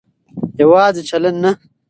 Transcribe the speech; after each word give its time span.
يواځې 0.61 1.01
چلن 1.09 1.35
نه 1.43 1.51